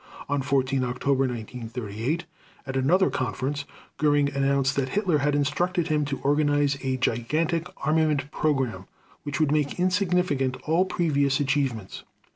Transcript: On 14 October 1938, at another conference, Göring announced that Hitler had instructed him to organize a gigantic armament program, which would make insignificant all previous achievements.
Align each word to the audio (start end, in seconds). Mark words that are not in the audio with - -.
On 0.27 0.41
14 0.41 0.83
October 0.83 1.27
1938, 1.27 2.25
at 2.65 2.75
another 2.75 3.11
conference, 3.11 3.65
Göring 3.99 4.35
announced 4.35 4.75
that 4.75 4.89
Hitler 4.89 5.19
had 5.19 5.35
instructed 5.35 5.89
him 5.89 6.05
to 6.05 6.17
organize 6.23 6.75
a 6.83 6.97
gigantic 6.97 7.67
armament 7.85 8.31
program, 8.31 8.87
which 9.21 9.39
would 9.39 9.51
make 9.51 9.79
insignificant 9.79 10.57
all 10.63 10.85
previous 10.85 11.39
achievements. 11.39 12.03